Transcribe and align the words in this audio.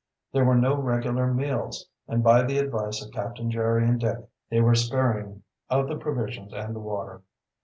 There 0.31 0.45
were 0.45 0.55
no 0.57 0.77
regular 0.81 1.31
meals, 1.31 1.85
and 2.07 2.23
by 2.23 2.41
the 2.41 2.57
advice 2.57 3.05
of 3.05 3.11
Captain 3.11 3.51
Jerry 3.51 3.87
and 3.87 3.99
Dick 3.99 4.17
they 4.49 4.59
were 4.59 4.73
sparing 4.73 5.43
of 5.69 5.87
the 5.87 5.95
provisions 5.95 6.51
and 6.53 6.75
the 6.75 6.79
water. 6.79 7.21